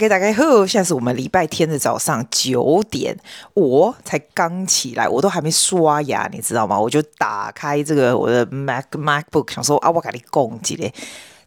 [0.00, 3.14] 大概大概呵，现在是我们礼拜天的早上九点，
[3.52, 6.80] 我才刚起来，我都还没刷牙，你知道吗？
[6.80, 10.90] 我就打开这个我的 Mac MacBook，想说啊，我给你讲几嘞。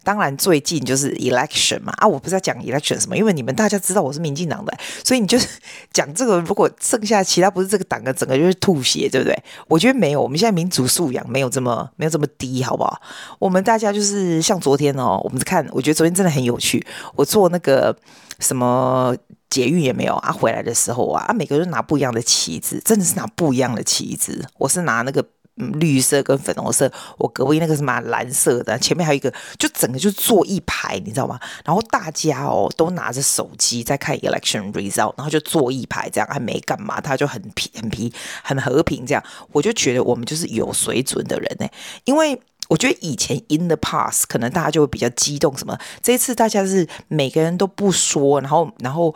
[0.04, 4.72] 当然，最近就是 election 嘛啊，我不是要讲 election 什么，因为你们大家知道我是民进党的，
[5.02, 5.48] 所以你就是
[5.92, 6.34] 讲这个。
[6.44, 9.34] 如果剩下其他不是这个党的，整个就是吐血，对不对？
[9.66, 13.00] 我觉得没有，我们现在民主素养没有这么没有这么低，好不好？
[13.38, 16.86] 我们大家就是像昨天哦，我们看，我觉得昨天真的很有趣。
[17.14, 17.96] 我做那个
[18.40, 19.16] 什么
[19.48, 24.44] 捷运也没有啊，回来的时候啊，啊，每个人拿不一样的旗子，真的是拿不一样的旗子。
[24.58, 25.24] 我是拿那个。
[25.56, 31.38] 嗯，绿色跟粉红色，我隔壁那个什么蓝色的，前面还有一个，就整个就坐一排，你知道吗？
[31.64, 41.68] 然后大家哦都拿着手机在看 election result，然后就坐一排，这样还没干嘛，他就很皮很皮很和平这样，我就觉得我们就是有水准的人呢，
[42.04, 49.14] 因为我觉得以前 in the past 可能大家就会比较激动什么，这一次大家是每个人都不说，然后然后。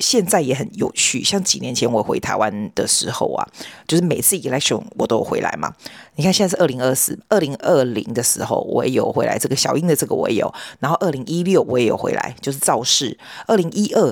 [0.00, 3.46] 现在也很有趣，像几年前我回台湾的时候啊，
[3.86, 5.72] 就是每次 election 我都有回来嘛。
[6.16, 13.16] 你看现在是二零二四、二零二零的时候我也有回来，这个小英的这个我也有，然后二零一六我也有回来，就是造势。
[13.46, 14.06] 二零一二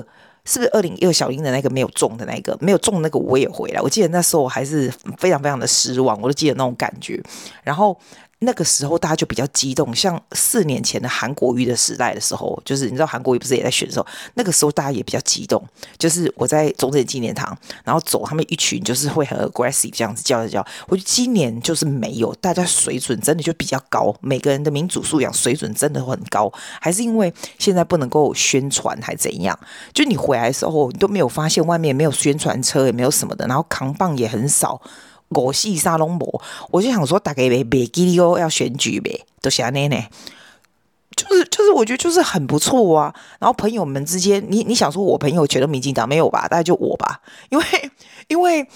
[0.45, 3.81] 是不是二零一二小英的那个没有中的那个没有中那个我也回来？
[3.81, 7.21] 我记得那时候我还是非常非常的失望，我都记得那种感觉。
[7.63, 7.99] 然后。
[8.41, 15.61] 那个时候大家就比较激动，像四年前的韩国瑜的时代的时候，就是你知道韩国瑜不是也在选的时候，那个时候大家也比较激动。
[15.97, 20.65] 就是我在中正纪念堂，然后走，他们一群就是会很 aggressive 这样子叫一叫。
[20.87, 29.59] 我觉得今年就是没有，大家水准真的就比较高，每个人的民主素养水准真的很高，还是因为现在不能够宣传还怎样？
[29.93, 34.81] 就你回来的时候，你都没有发现外面没有宣传车，也没有什么的，然后扛棒也很少。
[35.29, 36.41] 我系沙龙博，
[36.71, 39.97] 我就想说，大概别别记哩哦，要选举呗，都是安尼呢，
[41.15, 43.13] 就是就是，我觉得就是很不错啊。
[43.39, 46.47] 然后朋友们之间，你你想说我朋友全都民进党没有吧？
[46.47, 47.65] 大概就我吧，因为
[48.27, 48.67] 因为。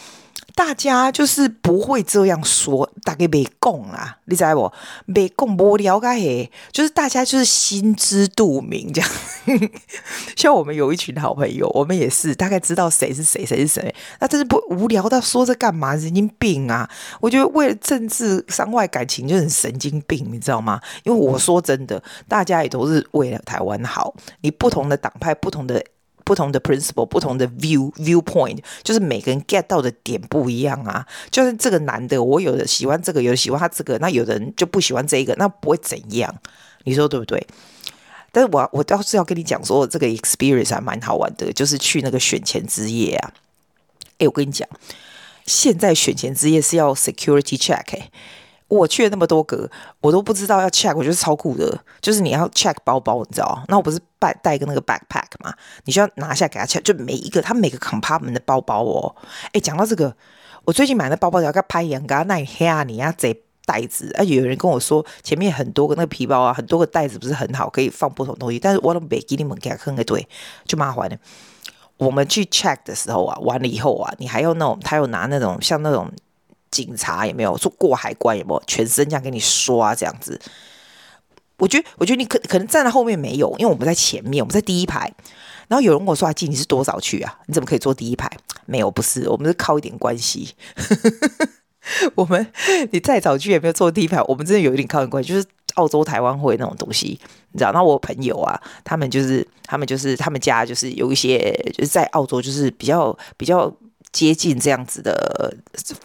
[0.55, 4.71] 大家就是不会这样说，大概没共啦，你知不？
[5.05, 9.09] 没共不了解，就是大家就是心知肚明这样。
[10.37, 13.95] 像我们有一群好朋友，我们也是大概知道谁是谁，谁是谁。
[14.19, 15.97] 那真是不无聊到说这干嘛？
[15.97, 16.87] 神经病啊！
[17.19, 20.79] 我觉得为了政治伤坏感情就很神经病，你知道吗？
[21.03, 24.13] 因为我说真的，大家也都是为了台湾好。
[24.41, 25.83] 你不同的党派，不同的。
[26.23, 31.05] 不同的 principle，不同的 view viewpoint，就是每个人 get 到的点不一样啊。
[31.29, 36.33] 就是这个男的，我有的喜欢这个，有的喜欢他这个，那有的人就不喜欢这个，那不会怎样？
[36.85, 37.45] 你说对不对？
[38.31, 43.31] 但是我我倒是要跟你讲说，这个 experience 还蛮好玩的，就是去那个选前之夜啊。
[44.17, 44.67] 诶，我跟你讲，
[45.45, 48.03] 现在选前之夜是要 security check。
[48.73, 49.69] 我去了那么多个，
[50.01, 51.77] 我都不知道要 check，我觉得超酷的。
[52.01, 53.63] 就是你要 check 包包，你知道？
[53.67, 55.53] 那我不是带带个那个 backpack 嘛？
[55.85, 59.15] 你需要拿下给他 check，就每一个他每个 compartment 的包包哦。
[59.51, 60.15] 哎，讲到这个，
[60.65, 63.33] 我最近买的包包要给他拍洋嘎，那你黑啊，你要这
[63.65, 64.11] 袋子。
[64.17, 68.59] 啊，有人跟我说前面很多个那个皮包啊，很多个袋子不是很好，可以放不同东西。
[68.59, 70.27] 但是我都没给你们给他看个对，
[70.65, 71.17] 就麻烦了。
[71.97, 76.11] 我们去 check 的时候啊，完了以后啊，你还要那种，他有拿那种像那种。
[76.73, 78.35] 警察有没有说过海关？
[78.35, 80.39] 有没有全身这样给你刷这样子？
[81.57, 85.13] 我觉得，我觉得你可可能站在后面没有，因为我们在前面，我们在第一排。
[85.67, 87.39] 然后有人跟我说：“阿静，你是多少去啊？
[87.45, 88.29] 你怎么可以坐第一排？”
[88.65, 90.55] 没有，不是，我们是靠一点关系。
[92.15, 92.51] 我们
[92.91, 95.45] 你再早去也没有坐第一排，我们真的有一点靠点关系，就是
[95.75, 97.19] 澳洲台湾会那种东西，
[97.51, 97.71] 你知道？
[97.71, 103.71] 那我朋友啊，他们就是他们就是他们家就是有一些就是在澳洲就是比较比较。
[104.13, 105.53] 接近这样子的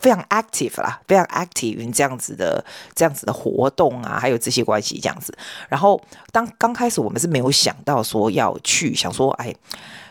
[0.00, 2.64] 非常 active 啦，非常 active 这样子的
[2.94, 5.36] 这样子的活动啊，还有这些关系这样子。
[5.68, 6.00] 然后
[6.32, 9.54] 当刚开始我们是没有想到说要去，想说哎，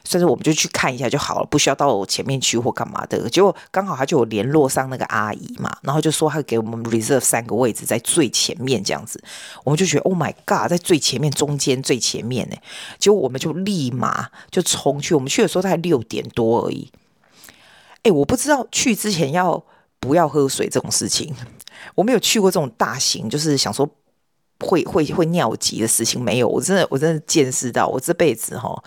[0.04, 3.28] 算是我们就去看一下就好了，不需要到前面去或干嘛的。
[3.32, 9.20] 结果刚好他就有联络上那个阿姨嘛，然后就说他给我们 reserve 三个位置在最前面这样子，
[9.64, 12.56] 我们就觉得 Oh my God，在最前面中间最前面呢。
[13.00, 16.92] 结果我们就立马就冲去，我们去的时候大概六点多而已。
[18.04, 19.62] 哎，我不知道去之前要
[20.00, 21.34] 不要喝水这种事情，
[21.96, 23.90] 我没有去过这种大型，就是想说
[24.60, 26.48] 会会会尿急的事情没有。
[26.48, 28.82] 我真的我真的见识到，我这辈子哈，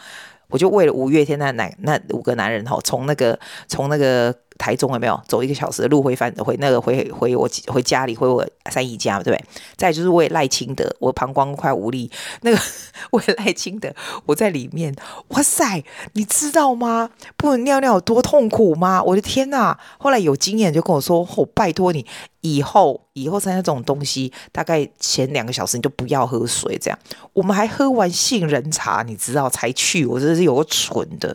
[0.49, 9.45] 我就为了五月天那男那五个男人哈，从那个从那个台中有没有走一个小时的路回返回那个回回我回家里回我三姨家，对不对？
[9.75, 12.11] 再就是为赖清德，我膀胱快无力。
[12.43, 12.59] 那个
[13.13, 13.91] 为赖清德，
[14.27, 14.95] 我在里面，
[15.29, 17.09] 哇塞，你知道吗？
[17.39, 19.03] 不能尿尿有多痛苦吗？
[19.03, 19.79] 我的天呐！
[19.99, 22.05] 后来有经验就跟我说：“哦，拜托你
[22.43, 26.99] 以后以后参加这种东西，大概前两个小时你就不要喝水。”这样，
[27.33, 31.35] 我们还喝完杏仁茶，你知道才去，我真的是有个蠢的。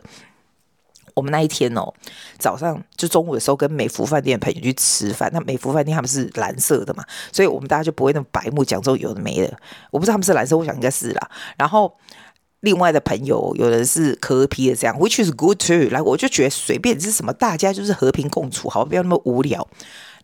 [1.15, 1.91] 我们那一天哦，
[2.38, 5.29] 早上就中午的时候跟美孚饭店的朋友去吃饭。
[5.33, 9.57] 那美孚饭店他们是蓝色的嘛，所以我们大家就不会那么白目讲这种有的没的。
[9.91, 11.29] 我不知道他们是蓝色，我想应该是啦。
[11.57, 11.95] 然后
[12.59, 15.89] 另外的朋友有人是柯皮的这样，which is good too。
[15.89, 19.67] 来，我就觉得随便是什么，大家就是和平共处，好，不要那么无聊。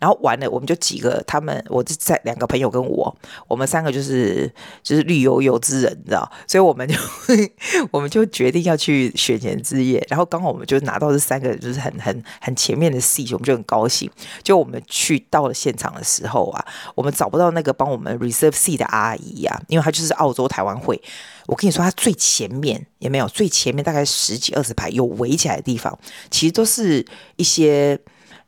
[0.01, 3.15] 然后完了，我们就几个，他们我这在两个朋友跟我，
[3.47, 4.51] 我们三个就是
[4.81, 6.95] 就是绿油油之人，你知道，所以我们就
[7.91, 10.03] 我们就决定要去选前之夜。
[10.09, 14.09] 然后刚好我们就拿到这三个就是很很很前面的 C，我们就很高兴。
[14.41, 16.65] 就我们去到了现场的时候啊，
[16.95, 20.99] 我们找不到那个帮我们 reserve seat 的阿姨、啊，因为她就是澳洲台湾会。
[21.45, 25.95] 我跟你说，她最前面也没有，最前面大概十几二十排有围起来的地方，
[26.31, 27.05] 其实都是
[27.35, 27.99] 一些。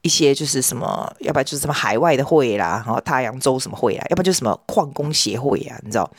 [0.04, 6.10] 一些就是什么，要不然就是什么海外的会啦，然后大洋洲什么会啊，要不然就是什么矿工协会啊，你知道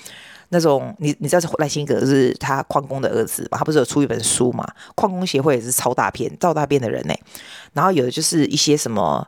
[0.51, 0.95] 那种？
[0.99, 3.59] 你你知道是赖辛格是他矿工的儿子嘛？
[3.59, 4.67] 他不是有出一本书嘛？
[4.95, 7.15] 矿工协会也是超大片、造大片的人呢。
[7.73, 9.27] 然后有的就是一些什么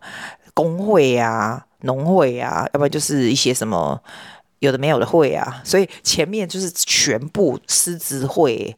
[0.55, 4.01] 工会啊、农会啊，要不然就是一些什么
[4.61, 5.61] 有的没有的会啊。
[5.65, 8.77] 所以前面就是全部狮子会，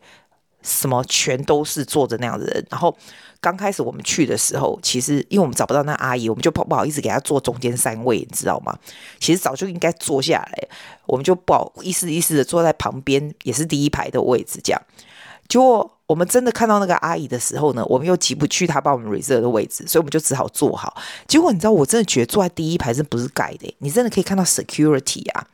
[0.63, 2.97] 什么全都是坐着那样的人，然后。
[3.41, 8.77] 刚开始我们去的时候，其实因为我们找不到那阿姨，我们就不不好意思给她坐中间三位，你知道吗？
[9.21, 10.69] 其实早就应该坐下来，
[11.07, 14.83] 我们就不好意思意思的坐在旁边，也是第一排的位置这样。
[15.47, 21.01] 结果我们真的看到那个阿姨的时候呢，我们又挤不去她帮我们 reserve 的位置，所以我们就只好坐好。
[21.29, 23.73] 结果你知道，我真的觉得坐在第一排是不是盖的？
[23.79, 25.47] 你真的可以看到 security 啊。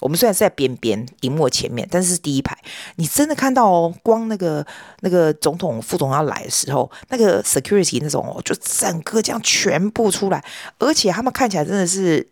[0.00, 2.56] 我们虽然是在边边荧幕前面，但是第一排，
[2.96, 4.64] 你真的看到哦，光那个
[5.00, 10.44] 那个总统副总要来的时候，那个 security 那种哦，就整个这样全部出来，
[10.78, 12.26] 而且他们看起来真的是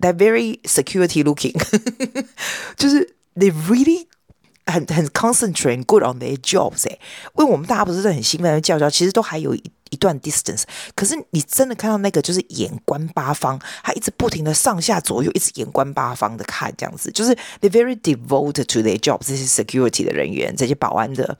[0.00, 1.60] they very security looking，
[2.76, 4.06] 就是 they really
[4.66, 6.98] 很很 concentrate good on their jobs 哎，
[7.34, 9.62] 为我们大家不是很兴奋的叫叫，其实都还有一。
[9.92, 10.62] 一段 distance，
[10.96, 19.20] 可是你真的看到那个就是眼观八方，他一直不停的上下左右，一直眼观八方的看，这样子就是 they very devoted to their job。
[19.20, 21.36] 这些 security 的人员，这些保安的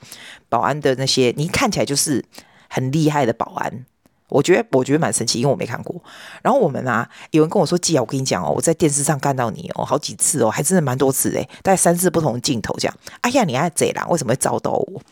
[0.50, 2.22] 保安的那些，你看起来就是
[2.68, 3.86] 很厉害的保安。
[4.28, 6.02] 我觉得我觉得蛮神奇，因为我没看过。
[6.42, 12.96] 然后我们啊，有人跟我说：“季啊，我跟你讲哦，我在电视上看到你哦，好几次哦，还真的蛮多次诶，大概三次不同的镜头这样。
[13.22, 15.02] 哎呀，你爱贼啦，为什么会遭到我？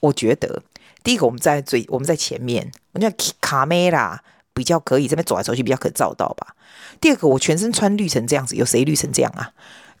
[0.00, 0.62] 我觉得。”
[1.08, 3.10] 第一个，我们在最我们在前面，我那
[3.40, 4.22] 卡梅拉
[4.52, 6.54] 比较可以这边走来走去，比较可照到吧。
[7.00, 9.50] 第二个，我全身穿绿成这样子，有谁绿成这样啊？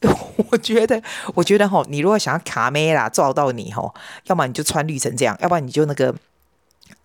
[0.50, 1.02] 我觉得，
[1.34, 3.90] 我觉得哈，你如果想要卡梅拉照到你哈，
[4.24, 6.14] 要么你就穿绿成这样，要不然你就那个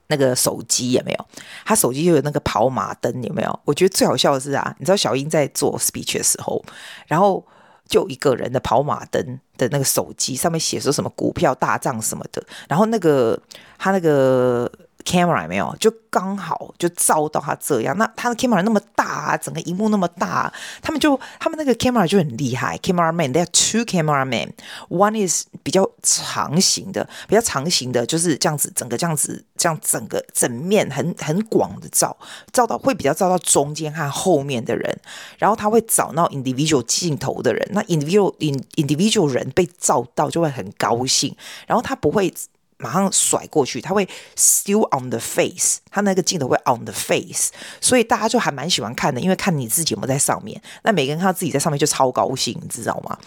[0.08, 1.26] 那个手机有没有？
[1.64, 3.58] 他手机就有那个跑马灯有没有？
[3.64, 6.62] 我觉得最好笑的是啊，你知道小英在做 speech 的时候，
[7.08, 7.42] 然后。
[7.88, 13.40] 就一个人的跑马灯的那个手机上面写说什么股票大涨什么的，然后那个
[13.78, 14.72] 他那个
[15.04, 17.98] camera 没有，就刚好就照到他这样。
[17.98, 20.52] 那他的 camera 那么大啊，整个荧幕那么大，
[20.82, 22.78] 他们就他们那个 camera 就很厉害。
[22.78, 32.16] cameraman，there are two cameraman，one is 比较长型的，比较长型的，就是这样子，整个这样子，这样整个整面很很广的照，
[32.52, 35.00] 照到会比较照到中间和后面的人，
[35.38, 41.36] 然后他会找到 individual 镜头的人，那 individual in individual 人被照到就会很高兴，
[41.68, 42.34] 然后他不会
[42.78, 53.18] 马上甩过去，他会 still on the face，他那个镜头会 on the face，所以大家就还蛮喜欢看的，因为看你自己有没有在上面，那每个人看到自己在上面就超高兴，你知道吗？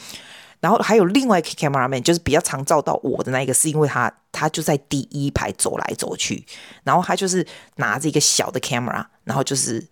[0.61, 6.45] 然后还有另外一个 cameraman，就是比较常照到我的那一个，是因为他他就在第一排走来走去，
[6.83, 9.87] 然后他就是拿着一个小的 camera，然后就是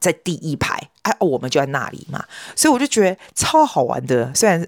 [0.00, 2.24] 在第一排，哎哦，我们就在那里嘛，
[2.56, 4.34] 所以我就觉得超好玩的。
[4.34, 4.66] 虽然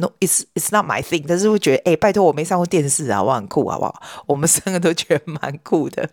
[0.00, 4.02] no，it's it's not my thing，但是会觉得，哎，拜托我没上过电视啊，我很酷，好不好？
[4.26, 6.08] 我们三个都觉得蛮酷的。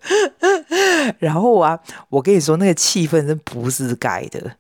[1.20, 1.80] 然后啊，
[2.10, 4.52] 我跟你说，那个气氛真不是盖的。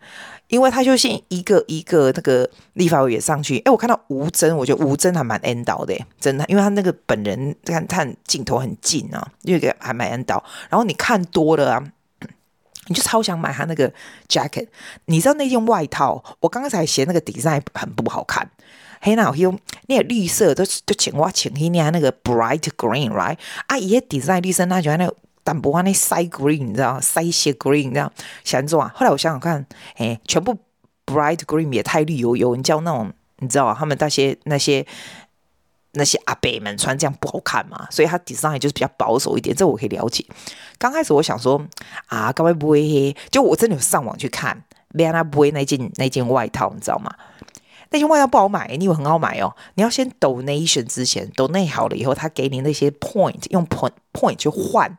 [0.47, 10.41] 因为他就先一个一个那个立法委员上去，哎，我看到吴峥，我觉得吴峥还蛮 end 到的，真的，因为他那个本人看看镜头很近啊，因为还蛮 end。
[10.69, 11.83] 然后你看多了啊，
[12.87, 13.91] 你就超想买他那个
[14.29, 14.69] jacket。
[15.07, 18.49] 你知道那件外套，我刚刚才嫌那个 design 很不好看，
[19.07, 23.37] 嘿，那用那个绿色都都请我请他那个 bright green right
[23.67, 25.15] 啊，一些 design 绿色那就那个。
[25.47, 28.11] 淡薄那腮 green，你知道腮些 green 这样
[28.43, 28.91] 想做啊。
[28.93, 30.53] 后来我想想看，哎，全部
[31.05, 34.85] bright green 也太绿油油，你叫那种你知道，他们那些那些
[35.93, 40.25] 那些阿伯们穿这样不好看嘛，所以他 design 就是比较保守一点，这我可以了解。
[40.77, 41.65] 刚开始我想说
[42.07, 47.09] 啊，该不会就我真的有上网去看，连他不会那件那件外套，你知道吗？
[47.91, 49.55] 那些外套不好买，你以为很好买哦？
[49.75, 54.97] 你要先 donation 之前 donate 好了以后，他给你那些 point，用 point point 去换。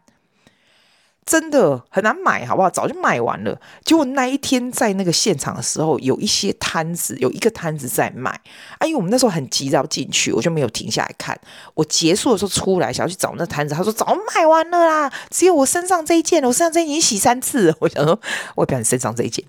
[1.28, 2.70] 真的很难买，好不好？
[2.70, 3.61] 早就卖完了。
[3.85, 8.30] 结果那一天在那个现场的时候，有一些摊子，有一个摊子在卖。
[8.78, 11.38] 啊，因为我们那时候很急着要进去，我就没有停下来看。
[11.75, 17.75] 我结束的时候出来，想要去找那摊子，他说早卖完了啦，只有我身上这一件，我身上这一件已经洗三次了。
[17.80, 18.18] 我想说，
[18.54, 19.44] 我也不想身上这一件。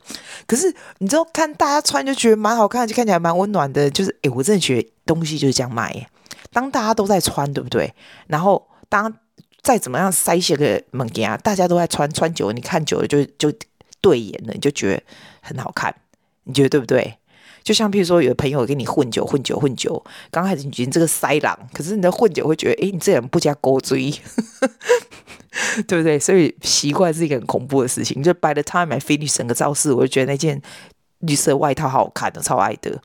[0.45, 3.89] 可是你知道，看大家穿就觉得蛮好看，就看起来蛮温暖的。
[3.89, 6.09] 就是，哎，我真的觉得东西就是这样卖。
[6.51, 7.93] 当大家都在穿，对不对？
[8.27, 9.15] 然后当。
[9.61, 13.53] 再怎么样塞些个物件，大家都在穿，穿久了你看久了就就
[14.01, 15.03] 对眼了，你就觉得
[15.41, 15.93] 很好看，
[16.45, 17.15] 你觉得对不对？
[17.61, 24.09] 就像譬如说，有朋友跟你混酒，混酒，混酒，刚开始你觉得这个塞狼，可是你的混酒会觉得，哎，你这人不加勾追，
[25.85, 26.17] 对不对？
[26.17, 28.23] 所以习惯是一个很恐怖的事情。
[28.23, 30.59] 就 by the time I finish 整个造势，我就觉得那件
[31.19, 32.99] 绿色外套好好看的，超爱的。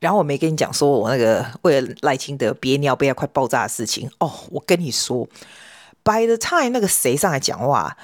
[0.00, 4.32] 然后我没跟你讲说，我那个为了赖清德憋尿憋到快爆炸的事情哦。
[4.50, 5.28] 我跟你说
[6.02, 7.96] ，by the time 那个谁上来讲话，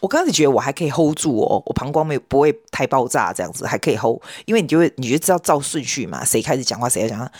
[0.00, 7.32] 我刚开始觉得我还可以 hold 住哦，我膀胱没不会太爆炸这样子，还可以 hold，因为你就会你就知道照顺序嘛，谁开始讲话谁要讲话。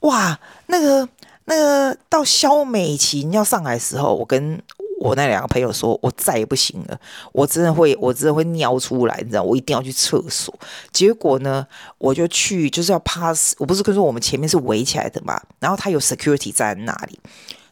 [0.00, 1.08] 哇，那个
[1.46, 4.62] 那个到肖美琴要上来的时候，我跟。
[5.06, 7.00] 我那两个朋友说，我再也不行了，
[7.32, 10.52] 我真的会，我真的会尿出来，你知道，我一定要去厕所。
[10.92, 11.66] 结果呢，
[11.98, 17.18] 我就去，就是要 pass，我不是跟说我们前面是围起来的嘛，然后他有 security 在那里。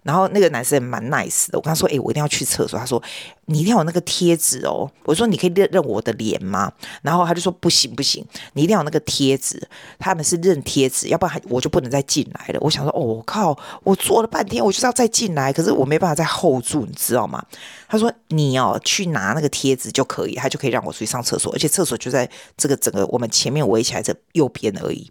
[0.04, 3.02] 然后那个男生也蛮 nice 的，我跟他说：“哎，我一定要去厕所。”他说
[3.46, 6.70] ：“你一定要有那个贴纸哦。”我说：“你可以认认我的脸吗？”
[7.02, 9.66] 然后他就说：“不行不行，你一定要有那个贴纸。
[9.98, 13.58] 他们是认贴纸，要不然我就不能再进来了。”我想说：“哦，我靠！
[13.82, 17.42] 我坐了半天，我就是要再进来，可是我没办法再 hold 住，你知道吗？”
[17.88, 25.10] 他说：“你哦，去拿那个贴纸就可以，他就可以让我出去上厕所，而且厕所就在这个整个我们前面围起来这右边而已。”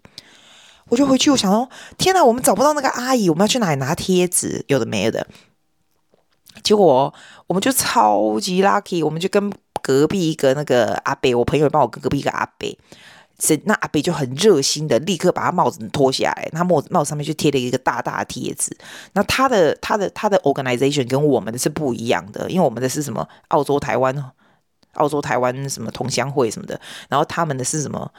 [0.88, 4.64] 我就回去，我想说，天哪，我们找不到那个阿姨，我们要去哪里拿贴纸？
[4.68, 5.26] 有的没有的。
[6.62, 7.12] 结果
[7.46, 12.78] 我们就超级 lucky，我们就跟隔壁一个那个阿伯，我朋友帮我跟隔壁一个阿伯，
[13.40, 18.76] 是那阿伯就很热心的，立刻把他帽子脱下来，他帽子帽上面就贴了一个大大的贴纸。
[19.14, 24.32] 那他的他的他的 organization 跟我们的是不一样的，因为我们的是什么澳洲台湾
[24.94, 28.12] 澳洲台湾什么同乡会什么的，然后他们的是什么？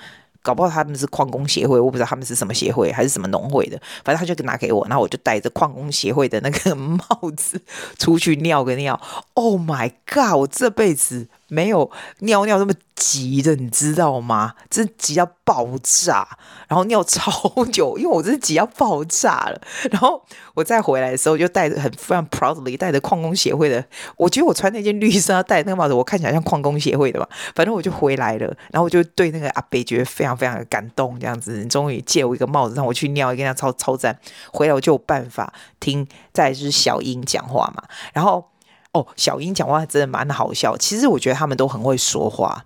[0.46, 3.82] 搞不好他们是矿工协会，我不知道他们是什么协会，还是什么农会的。
[4.04, 7.02] 反正他就拿给我，然后我就戴着矿工协会的那个帽
[7.36, 7.60] 子
[7.98, 9.02] 出去尿个尿。
[9.34, 10.36] Oh my god！
[10.36, 14.56] 我这辈子没有尿尿那么急的，你知道吗？
[14.70, 16.28] 真急到爆炸，
[16.68, 17.32] 然后尿超
[17.66, 19.62] 久，因为我真的急要爆炸了。
[19.92, 20.26] 然后
[20.56, 23.84] 我再回来的时候，就戴着很非常 proudly 戴着矿工协会的。
[24.18, 27.28] 我觉得我穿那件绿色戴那个帽子，我看起来像矿工协会的嘛。
[27.54, 34.18] 反正我就回来了，然后我就对那个阿伯觉得非常非常的感动，这样子，你终于借我一个帽子让我去尿，跟他超超赞。
[34.52, 37.84] 回来我就有办法听，再就是小英讲话嘛，
[38.14, 38.46] 然后。
[38.96, 40.78] 哦，小英讲话真的蛮好笑。
[40.78, 42.66] 其实我觉得他们都很会说话，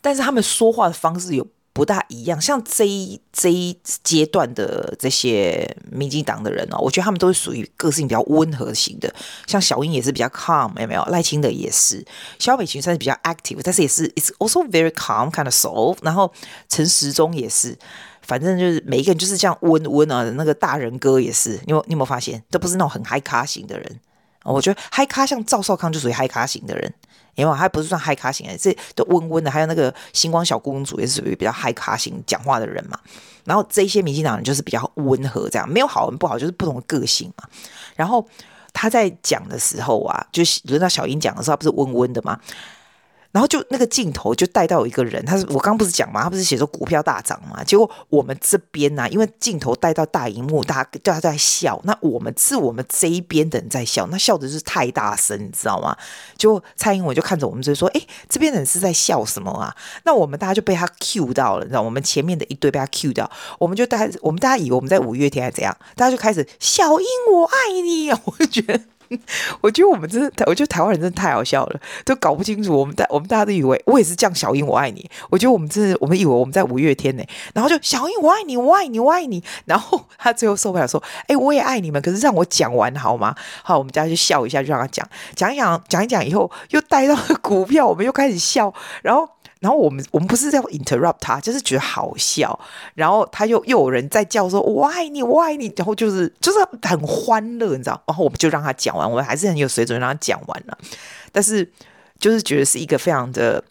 [0.00, 2.40] 但是他们说话的方式有不大一样。
[2.40, 9.14] 像这一这一阶段的这些民进党的人哦，我觉得他们都是属于个性比较温和型的。
[9.46, 11.04] 像小英也是比较 calm，有没有？
[11.10, 12.02] 赖清德也是，
[12.38, 15.94] 萧美琴算是比较 active，但是也是 it's also very calm kind of soul。
[16.00, 16.32] 然后
[16.70, 17.78] 陈时中也是，
[18.22, 20.24] 反正就是每一个人就是这样温温啊。
[20.30, 22.42] 那个大人哥也是，你有你有没有发现？
[22.50, 24.00] 都不是那种很嗨咖型的人。
[24.44, 26.92] 我觉得嗨咖像赵少康就属于嗨咖型的人，
[27.34, 29.50] 因为他不是算嗨咖型的，这都温温的。
[29.50, 32.98] 还有那个星光小公主也是属于比较嗨咖型讲话的人嘛。
[33.44, 37.48] 然后这些民进党人就是比较温和，这样没有好跟不好，就是不同的个性嘛。
[37.96, 38.26] 然后
[38.72, 42.38] 他在讲的时候啊，就轮到小英讲的时候，他不是温温的嘛？
[43.32, 47.62] 然后就那个镜头就带到一个人，他是我刚不是讲嘛，他不是写说股票大涨嘛？
[47.62, 55.96] 结果我们这边呢、啊，因为镜头带到大荧幕，大家大家在笑，那我们是我们这一边的人在笑，那笑的是太大声，你知道吗？
[56.36, 68.80] 就蔡英文就看着我们就说：“哎，这边人是在笑什么啊？”那我们大家就被他 cue 到了，你知道，我们前面的一堆被他 cue 到，我们就大我们大家以为我们在五月天还是怎样，大家就开始小英我爱你，我就觉得。
[69.60, 72.78] 我觉得我们真的，我觉得台湾人真的太好笑了，都搞不清楚。
[72.78, 75.08] 我们大我们大家都以为我也是这样，小英我爱你。
[75.30, 79.42] 我觉得我们真的，我们以为我们在五月天呢，然后就小英我爱你，我爱你，我爱你。
[79.64, 89.28] 然后他最后受不了说：“哎，我也爱你们，可是让我讲完好吗？”好，我们大家就笑一下，就让他讲讲一讲，讲一讲以后又带到了股票，我们又开始笑，然后。
[89.60, 92.58] 然后我们我们不是在 interrupt 他，就是觉得好笑。
[92.94, 98.02] 然后他又又有人在叫说“我爱你，我爱你”，然后就是就是很欢乐，你知道？
[98.06, 100.78] 然后我们就让他讲完，我们还是很有水准，让他讲完了。
[101.30, 101.70] 但是
[102.18, 103.62] 就是觉得是一个非常的，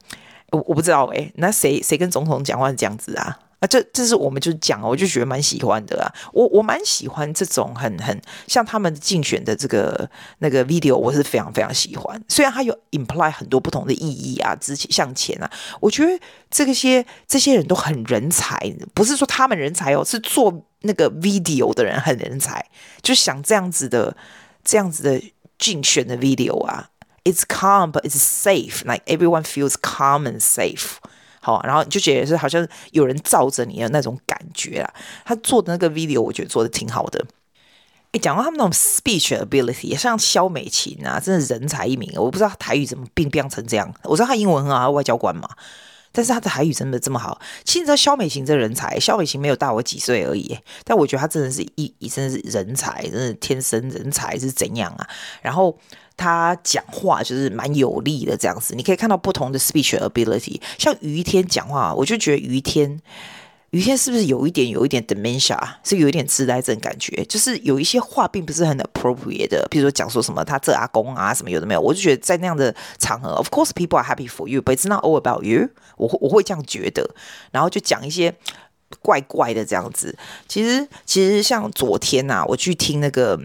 [0.51, 3.39] 我我不知道诶，那谁谁跟总统讲话是这样子啊？
[3.59, 6.07] 啊，这这是我们就讲，我就觉得蛮喜欢的啊。
[6.31, 12.21] 我我蛮喜欢这种很很像他们竞选的这个那个 video，我是非常非常喜欢。
[12.27, 15.51] 虽然它有 imply 很多不同的意义啊，之前向前啊，
[15.81, 16.17] 我觉得
[16.49, 18.57] 这个些这些人都很人才，
[18.93, 22.65] 不是说他们人才哦，是做那个 video 的人很人才，
[23.01, 24.15] 就想这样子的
[24.63, 25.21] 这样子的
[25.57, 26.89] 竞选的 video 啊
[27.25, 30.93] ，it's calm but it's safe，like everyone feels calm and safe。
[31.41, 34.93] 好，然后就觉得是好像有人罩着你的那种感觉啊。
[35.25, 37.25] 他做的那个 video，我觉得做的挺好的。
[38.11, 42.11] 诶，讲到他们那种 speech ability，像萧美琴啊，真的人才一名。
[42.15, 43.93] 我不知道台语怎么变变成这样。
[44.03, 45.47] 我知道他英文很好，他外交官嘛，
[46.11, 47.39] 但是他的台语真的这么好。
[47.63, 55.07] 其实你知道萧美琴这人才，萧美琴没有大我几岁而已，但我觉得他真的是一一真的是人才，真的天生人才是怎样啊？
[55.41, 55.77] 然后。
[56.19, 60.59] 他讲话就是蛮有力的这样子，你可以看到不同的 speech ability。
[60.77, 62.99] 像于天讲话，我就觉得于天，
[63.69, 77.09] 于天是不是有一点有一点 dementia，是有一点痴呆症感觉，就是有一些话并不是很 appropriate 的，比如说讲说什么他这阿公啊什么有的没有，我就觉得在那样的场合，of course people are happy for you，but it's not all about you，我会我会这样觉得，
[77.51, 78.35] 然后就讲一些。
[79.03, 83.39] 怪怪的这样子，其实其实像昨天呐、我去听那个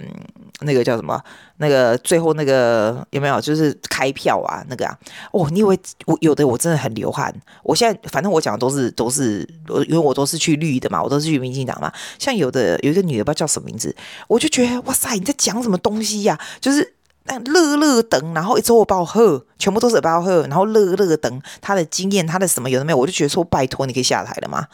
[0.60, 1.20] 那个叫什么，
[1.56, 3.40] 那个最后那个有没有？
[3.40, 4.96] 就是开票啊那个啊，
[5.32, 9.46] 哦，你以为我有的我真的很流汗，我现在反正我讲的都是都是，
[9.88, 13.94] 因为我都是去绿的嘛，我都是去民进党嘛，像有的有一个女的不知道叫什么名字，
[14.28, 16.94] 我就觉得哇塞，你在讲什么东西呀、就是
[17.24, 24.68] 那乐乐等，然后一周我报贺，全部都是报贺，然后乐乐等他的经验，他的什么有的没有，我就觉得说拜托你可以下台了吗？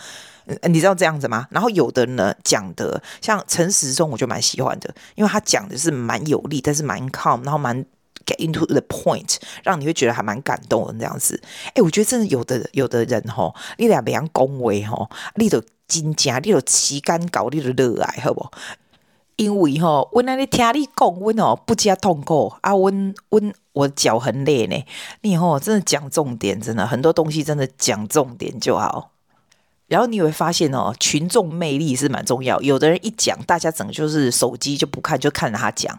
[0.63, 1.47] 你知道这样子吗？
[1.51, 7.85] 然后有的呢讲的像陈时中，我就蛮喜欢的，因为他讲的是蛮有力，但是蛮 calm，然后蛮
[8.27, 11.41] get into the point，让你会觉得还蛮感动的这样子。
[11.75, 18.47] 哎，我觉得真的有的有的人吼，你俩别样恭维吼，你都真正，你都旗杆搞，你都热爱，好不？
[19.37, 22.93] 因为吼，我那里听你讲，我哦不加痛苦啊，我
[23.31, 23.41] 我
[23.73, 24.85] 我脚很累呢。
[25.23, 29.13] 你吼真的讲重点，真的很多东西真的讲重点就好。
[29.91, 32.61] 然后你会发现哦，群众魅力是蛮重要。
[32.63, 35.99] 有的人一讲，大家整个就是手机就不看，就看着他讲，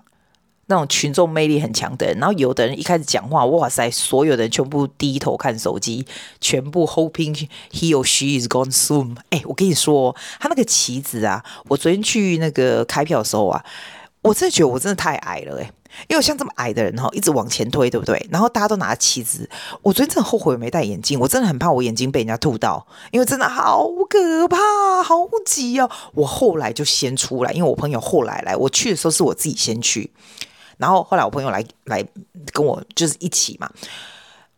[0.67, 2.17] 那种群众魅力很强的人。
[2.17, 6.05] 然后有的人一开始讲话，哇塞，所有的人全部低头看手机，
[6.39, 9.17] 全部 hoping he or she is gone soon。
[9.29, 13.61] 哎，我跟你说，他那个旗子啊，我昨天去那个开票的时候啊，
[14.21, 15.69] 我真的觉得我真的太矮了，哎。
[16.07, 18.27] 因为像这么矮的人哈，一直往前推，对不对？
[18.31, 19.49] 然后大家都拿着旗子，
[19.81, 24.57] 我昨天真的后悔没戴眼镜，我真的很怕我眼睛被人家吐到，因为真的好可怕，
[25.03, 25.89] 好挤哦。
[26.13, 30.11] 我后来就先出来，因为我朋友后来来，我去的时候是我自己先去，
[30.77, 32.03] 然后后来我朋友来来
[32.51, 33.69] 跟我就是一起嘛。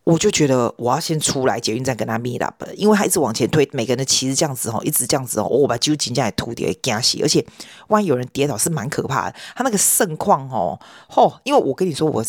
[0.04, 7.18] 我就觉得我要先出来捷运站跟他 meet up，因为他一直往前推，每个人的旗子这样子哦，一直这样子哦，我把揪紧这样吐掉，惊死！
[7.22, 7.46] 而且
[7.88, 9.36] 万一有人跌倒是蛮可怕的。
[9.56, 12.26] 他那个盛况哦，吼，因为我跟你说我。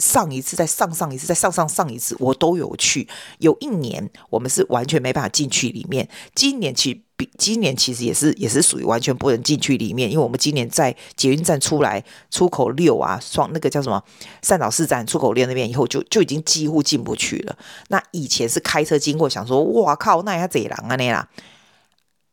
[0.00, 3.08] 上一次，在上上一次，在上上上一次，我都有去。
[3.38, 6.08] 有一年，我们是完全没办法进去里面。
[6.36, 14.00] 今年其比今年其实也是也是属于完全不能进去里面，因为我们今年在捷运站出来出口六啊，双那个叫什么
[14.40, 17.58] 善导市站出口六那边以后就，就已经几乎进不去了。
[17.88, 21.28] 那以前是开车经过，想说哇靠，那也贼狼啊那啦。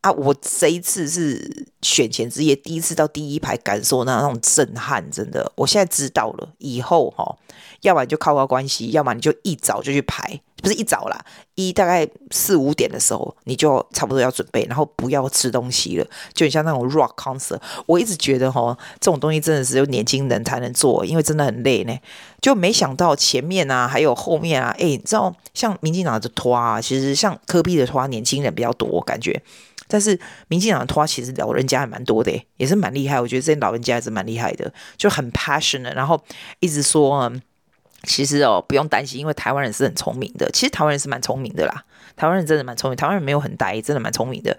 [0.02, 0.12] 啊！
[0.12, 5.50] 我这一次是选前之夜，第一次到第一排感受那那种震撼，真的。
[5.56, 7.36] 我现在知道了，以后哈，
[7.80, 11.24] 要不然就靠靠关系，要么你就一早就去排，不是一早啦，
[11.54, 17.60] 一大概四五点的时候，你就差不多要准备，然后不要吃东西了，就很像那种 rock concert。
[17.86, 21.96] 我一直觉得哈，这种东西真的是有年轻人才能做，因为真的很累呢。
[22.42, 29.40] 就没想到前面啊，还有后面啊，哎，你知道像民进党的拖啊，其实像柯 P 的拖，年轻人比较多，感觉。
[29.86, 33.20] 但是民进党的拖其实老人家还蛮多的，也是蛮厉害。
[33.20, 36.20] 我觉得这些老人家还是蛮厉害的，就很 passionate，然后
[36.58, 37.40] 一直说，嗯，
[38.02, 40.48] 其实哦不用担心，因为台湾人是很聪明的。
[40.52, 41.84] 其实台湾人是蛮聪明的啦，
[42.16, 44.56] 台湾人真的蛮聪明，台湾人没有很呆，真的蛮聪明的。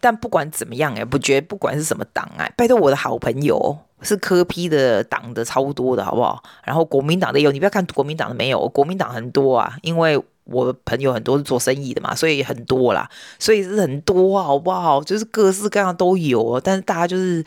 [0.00, 6.42] 但不管怎么样，哎，不觉不管是什么党啊，拜托我的好朋友是科批的党的超多的，好不好？
[6.62, 15.02] 然后国民党的有，你不要看国民党的没有，国民党很多啊，因为我朋友很多是做生意的嘛，所以很多啦，所以是很多，好不好？
[15.02, 17.42] 就是各式各样都有，但是大家就是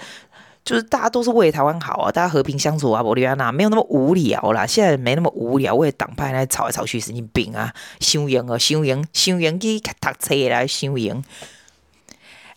[0.67, 11.23] 就是大家都是为台湾好啊，大家和平相处啊，玻利维亚没有那么无聊啦，现在没那么无聊，为党派来吵来吵去，神经病啊，休营啊，休营，休营去读册来休营。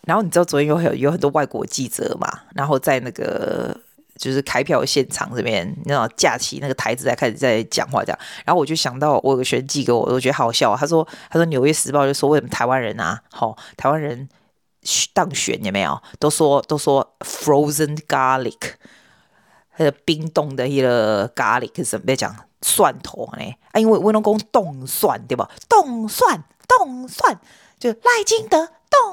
[0.01, 3.79] 然后你知道昨天有有有很多外国记者嘛，然后在那个。
[4.17, 10.75] 就是开票现场这边，那种架起那个台子在开始在讲话这样，然后我就想到我有个学生寄给我，我觉得好笑。
[10.75, 14.29] 他说：“他说《纽约时报》就说为什么台湾人啊，好、台湾人
[15.13, 16.01] 当选有没有？
[16.19, 18.73] 都说都说 frozen garlic，
[19.77, 22.05] 呃冰冻的一个 garlic 是什么？
[22.05, 23.43] 别讲蒜头呢？
[23.71, 25.49] 啊，因为温龙公冻蒜对吧？
[25.69, 27.39] 冻蒜冻蒜
[27.79, 28.69] 就赖金德。”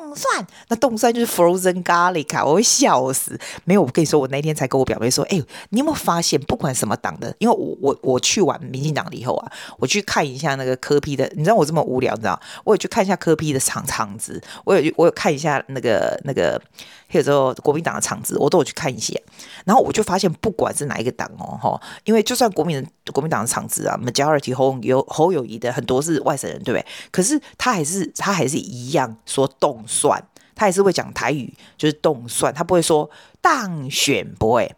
[0.08, 2.42] 冻蒜，那冻蒜就是 frozen garlic！
[2.46, 3.38] 我会笑死。
[3.64, 12.40] 没有，我跟你说，我那天才跟我表妹说，哎，你有没有发现，不管什么党的，因为我我我去完民进党了以后啊，我去看一下那个科批的，你知道我这么无聊，你知道？
[12.64, 16.60] 我有去看一下科批的场场子，我有我有看一下那个那个。
[17.08, 19.20] 还有这，国民党的场子我都有去看一些，
[19.64, 26.86] 然后我就发现，不管是哪一个党哦，哈，因为就算国民国民党的场子啊，majority 侯有侯友谊的很多是外省人，对不对？
[27.10, 30.22] 可是他还是他还是一样说动算，
[30.54, 34.70] 他还是会讲台语，就是动算，他不会说当选不会。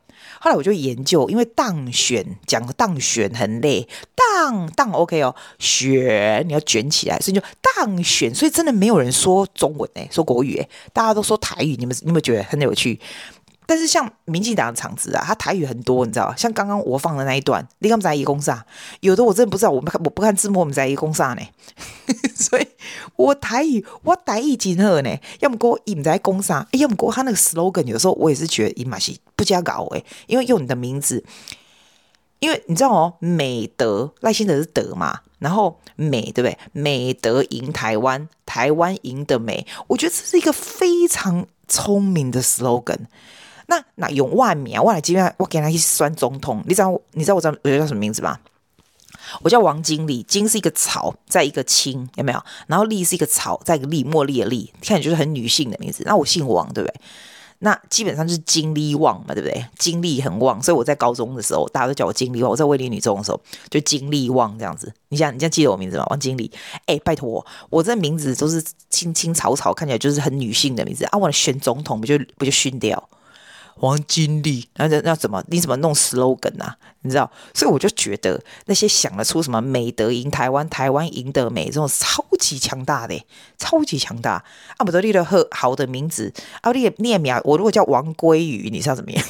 [0.43, 7.43] 后来我就研究，因为当选讲当选很累，当当 OK 哦，选你要卷起来，所以就
[7.77, 12.99] 当选，所以真的没有人说中文诶，说国语诶，大家都说台语，你们你有没有觉得很有趣？
[13.71, 18.67] 但是像民进党的场子啊，他台语很多，你知道像刚刚我放的那一段，你刚在一公啥？
[18.99, 21.43] 有的我真的不知道，我们看我不看字幕，我们在一公啥呢？
[22.35, 22.67] 所以
[23.15, 31.25] 我台语我台语真好呢，要么过伊唔在公啥，要么过他那个 slogan，有时候我也是觉得伊嘛是不加搞诶，因为用你的名字，
[32.41, 36.59] 因为你知道哦，美德赖清德是德嘛，然后美对不对？
[36.73, 43.07] 美德赢台湾，台湾赢的美，我觉得这是一个非常聪明的 slogan。
[43.71, 48.37] 那那用万名，我来今天我给他去选总统，你知道你知道我叫我叫什么名字吗？
[49.43, 52.43] 我叫王经理，金是一个草，在一个青，有没有？
[52.67, 56.03] 然后丽是一个草，在一个丽，茉莉的丽，看起来就是很女性的名字。
[56.05, 57.01] 那我姓王，对不对？
[57.61, 59.65] 那基本上就是精力旺嘛，对不对？
[59.79, 62.51] 精力很旺，所以我在高中的时候，大家都叫我精力旺。
[62.51, 64.93] 我在卫理女中的时候，就精力旺这样子。
[65.11, 66.07] 你想，你现在记得我名字吗？
[66.11, 66.51] 王经理。
[66.87, 71.19] 哎，拜托我，我这名字都是青青草草，看起来就是很女性的名字啊。
[71.19, 73.09] 我选总统不就不就熏掉？
[73.77, 75.43] 王金丽，那那那怎么？
[75.49, 76.77] 你怎么弄 slogan 啊？
[77.03, 77.31] 你知道？
[77.55, 83.25] 所以我就觉得那些想得出什么“美德赢台湾，台湾赢得美”这种超级强大的，
[83.57, 84.45] 超级强大。
[84.77, 89.25] 阿姆德利的赫好的名字，阿利念名，我如果叫王鲑鱼，你知道怎么样？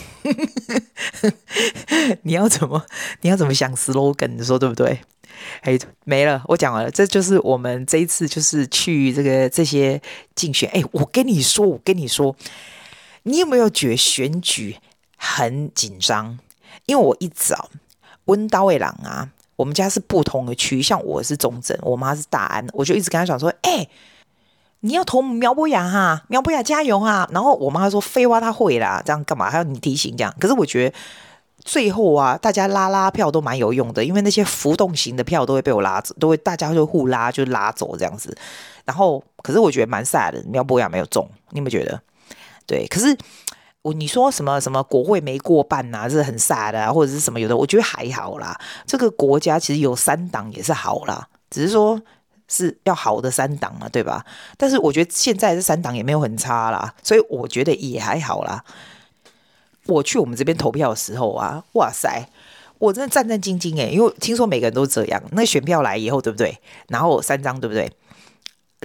[2.22, 2.84] 你要怎么？
[3.20, 4.28] 你要怎么想 slogan？
[4.36, 5.00] 你说对不对？
[5.62, 6.90] 哎，没了，我讲完了。
[6.90, 10.02] 这就是我们这一次就是去这个这些
[10.34, 10.68] 竞选。
[10.70, 12.34] 哎，我跟你说，我跟你说。
[13.24, 14.76] 你有没有觉得选举
[15.16, 16.38] 很紧张？
[16.86, 17.70] 因为我一早
[18.24, 23.86] 温刀卫郎啊，我们家是不同的区，像我是中正，我妈是大安，我就一直跟她讲说：“哎、
[24.80, 30.96] 你要投苗博雅哈，苗博雅加油哈。”然后我妈说：“废话，她会啦，这样干嘛还要你提醒这样？”可是我觉得
[31.58, 38.36] 最后啊，大家拉拉票都蛮有用的，因为那些浮动型的票都会被我拉走，都会大家就互拉就拉走这样子。
[38.84, 42.00] 然后，可是我觉得蛮 sad 的，苗博雅没有中，你有没有觉得？
[42.70, 43.18] 对，可是
[43.82, 48.56] 我你说什么什么国会没过半呐、啊，这是很傻的啊，或者是什么有的，我觉得还好啦。
[48.86, 52.00] 这个国家其实有三党也是好啦，只是说
[52.46, 54.24] 是要好的三党嘛，对吧？
[54.56, 58.64] 但是我觉得现在这三党也没有很差啦，所以我觉得也还好啦。
[59.86, 62.28] 我去我们这边投票的时候啊，哇塞，
[62.78, 65.20] 我真的战战兢兢诶，因为听说每个人都这样。
[65.32, 66.56] 那选票来以后，对不对？
[66.86, 67.90] 然后三张，对不对？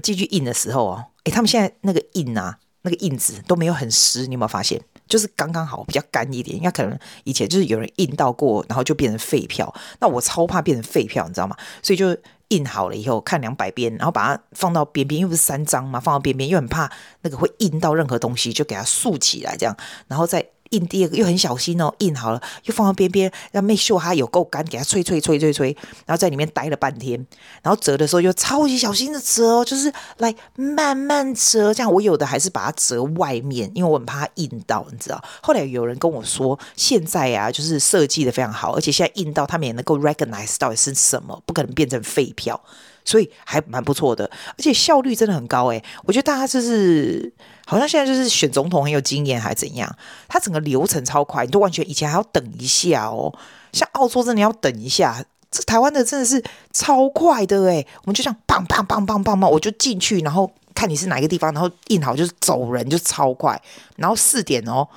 [0.01, 2.57] 进去印的时候哦，诶，他们现在那个印啊。
[2.85, 4.79] 那个印子都没有很湿，你有没有发现？
[5.07, 6.55] 就是刚刚好，比较干一点。
[6.55, 9.73] 应该可能以前就是有人印到过，然后就变成废票。
[9.99, 11.57] 那我超怕变成废票，你知道吗？
[11.81, 12.15] 所以就
[12.49, 19.75] 印好了以后看两百遍，然后把它放到边边，因为不是三张嘛，放到边边又很怕那个会印到任何东西，就给它竖起来这样，
[20.07, 20.45] 然后再。
[20.71, 25.75] 印第二个又很小心哦，印好了又放到边边，让 make sure 它有够干，给它吹吹吹吹吹，
[26.05, 27.25] 然后在里面待了半天，
[27.61, 35.23] 然后折的时候又超级小心的折哦，就是来慢慢折，这样我有的还是把它折外面，因为我很怕它印到，你知道。
[35.41, 42.59] 后来有人跟我说，现在啊就是设计的非常好，而且现在印到他们也能够 recognize 到底是什么，不可能变成废票。
[43.07, 47.31] 所以还蛮不错的，而且效率真的很高诶，我觉得大家就是
[47.65, 49.93] 好像现在就是选总统很有经验还是怎样，
[50.27, 53.33] 他整个流程超快，你都完全以前还要等一下哦，
[53.73, 63.61] 像澳洲真的要等一下，这台湾的真的是超快的诶，我们就这样棒棒棒棒棒棒，我就进去，然后看你是哪一个地方，然后印好就是走人就超快，
[63.97, 64.87] 然后四点哦，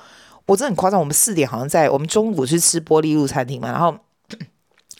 [0.45, 3.95] 我真的很夸张，我们四点好像在我们中午去吃玻璃路餐厅嘛，然后。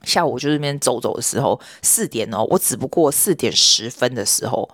[0.06, 4.68] 下午就那边走走的时候，四点哦，我只不过四点十分的时候，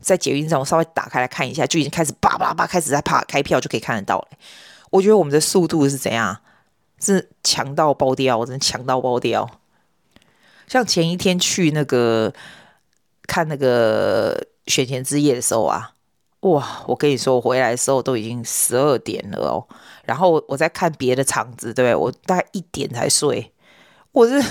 [0.00, 4.28] 在捷运上我稍微打开来看一下，就已经开始叭叭叭开始在啪开票，就可以看得到了。
[4.90, 6.38] 我觉得我们的速度是怎样？
[7.00, 9.48] 是强到爆掉，我真的强到爆掉。
[10.66, 12.32] 像前一天去那个
[13.26, 15.92] 看那个选前之夜的时候啊，
[16.40, 16.82] 哇！
[16.86, 19.66] 我跟你说，我回来的时候都已经十二点了哦。
[20.04, 21.94] 然后我在看别的场子，对不对？
[21.94, 23.52] 我大概一点才睡。
[24.12, 24.42] 我是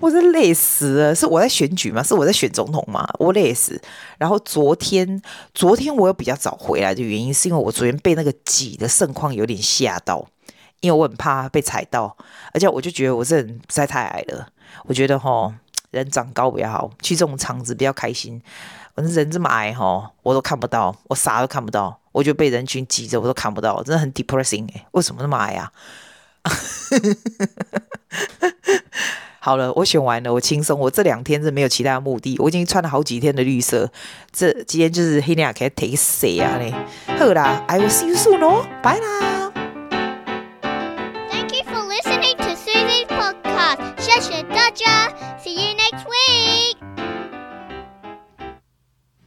[0.00, 2.02] 我是累死了，是我在选举吗？
[2.02, 3.08] 是我在选总统吗？
[3.18, 3.80] 我累死。
[4.18, 5.22] 然后昨天，
[5.54, 10.26] 昨天我又比较早回来的原因，是因为我昨天被那个挤的盛况有点吓到，
[10.80, 12.16] 因为我很怕被踩到，
[12.52, 14.48] 而且我就觉得我这人实在太矮了。
[14.84, 15.54] 我觉得哈，
[15.90, 18.42] 人长高比较好，去这种场子比较开心。
[18.96, 25.72] 我人这么矮哈，我都看不到，我啥都看不到，我就被人群挤着，我都看不到，真的很 depressing 哎，为什么那么矮啊？
[29.44, 30.80] 好了，我选完了，我轻松。
[30.80, 33.90] 我这两天是没有其他目的，我已经穿了好几天的绿色。
[34.32, 36.72] 这今天就是黑亮，可以 take 谁啊嘞？
[37.18, 39.43] 好啦，I will see you soon 哦，拜啦。